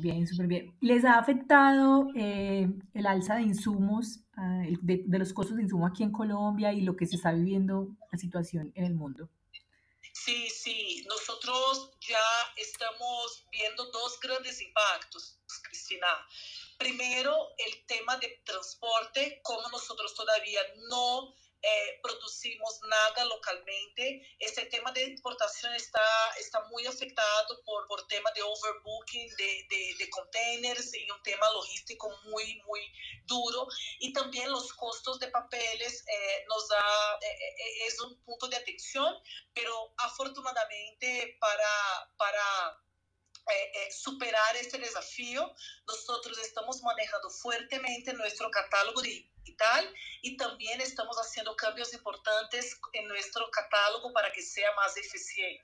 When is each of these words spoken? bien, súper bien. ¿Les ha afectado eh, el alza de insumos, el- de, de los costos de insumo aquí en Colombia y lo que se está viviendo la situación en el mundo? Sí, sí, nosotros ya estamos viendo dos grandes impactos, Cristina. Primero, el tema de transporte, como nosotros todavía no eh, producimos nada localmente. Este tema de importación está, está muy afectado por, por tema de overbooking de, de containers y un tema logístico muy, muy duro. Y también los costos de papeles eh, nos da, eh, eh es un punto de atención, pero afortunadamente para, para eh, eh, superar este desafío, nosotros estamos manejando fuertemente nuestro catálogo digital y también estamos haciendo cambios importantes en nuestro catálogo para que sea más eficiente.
bien, 0.00 0.26
súper 0.26 0.46
bien. 0.46 0.76
¿Les 0.80 1.04
ha 1.04 1.18
afectado 1.18 2.08
eh, 2.16 2.68
el 2.94 3.06
alza 3.06 3.36
de 3.36 3.42
insumos, 3.42 4.20
el- 4.64 4.78
de, 4.82 5.02
de 5.06 5.18
los 5.18 5.32
costos 5.32 5.56
de 5.56 5.62
insumo 5.62 5.86
aquí 5.86 6.02
en 6.02 6.12
Colombia 6.12 6.72
y 6.72 6.80
lo 6.80 6.96
que 6.96 7.06
se 7.06 7.16
está 7.16 7.32
viviendo 7.32 7.88
la 8.10 8.18
situación 8.18 8.72
en 8.74 8.84
el 8.84 8.94
mundo? 8.94 9.28
Sí, 10.12 10.48
sí, 10.50 11.04
nosotros 11.08 11.92
ya 12.00 12.18
estamos 12.56 13.46
viendo 13.50 13.84
dos 13.86 14.18
grandes 14.20 14.60
impactos, 14.60 15.38
Cristina. 15.62 16.06
Primero, 16.78 17.34
el 17.58 17.86
tema 17.86 18.16
de 18.18 18.40
transporte, 18.44 19.40
como 19.42 19.68
nosotros 19.70 20.14
todavía 20.14 20.60
no 20.88 21.34
eh, 21.62 22.00
producimos 22.02 22.80
nada 22.88 23.24
localmente. 23.26 24.26
Este 24.38 24.64
tema 24.66 24.90
de 24.92 25.04
importación 25.04 25.74
está, 25.74 26.00
está 26.38 26.64
muy 26.70 26.86
afectado 26.86 27.60
por, 27.64 27.86
por 27.86 28.06
tema 28.06 28.30
de 28.34 28.42
overbooking 28.42 29.28
de, 29.36 29.66
de 29.68 29.89
containers 30.50 30.94
y 30.94 31.10
un 31.10 31.22
tema 31.22 31.46
logístico 31.52 32.10
muy, 32.24 32.62
muy 32.66 32.80
duro. 33.26 33.66
Y 33.98 34.12
también 34.12 34.50
los 34.50 34.72
costos 34.74 35.18
de 35.18 35.28
papeles 35.28 36.04
eh, 36.06 36.44
nos 36.48 36.68
da, 36.68 37.18
eh, 37.22 37.26
eh 37.26 37.86
es 37.86 38.00
un 38.00 38.16
punto 38.22 38.48
de 38.48 38.56
atención, 38.56 39.14
pero 39.54 39.92
afortunadamente 39.98 41.36
para, 41.40 42.10
para 42.16 42.80
eh, 43.48 43.72
eh, 43.74 43.92
superar 43.92 44.56
este 44.56 44.78
desafío, 44.78 45.52
nosotros 45.86 46.38
estamos 46.38 46.82
manejando 46.82 47.30
fuertemente 47.30 48.12
nuestro 48.14 48.50
catálogo 48.50 49.02
digital 49.02 49.92
y 50.22 50.36
también 50.36 50.80
estamos 50.80 51.16
haciendo 51.16 51.56
cambios 51.56 51.92
importantes 51.92 52.78
en 52.92 53.08
nuestro 53.08 53.50
catálogo 53.50 54.12
para 54.12 54.30
que 54.32 54.42
sea 54.42 54.72
más 54.76 54.96
eficiente. 54.96 55.60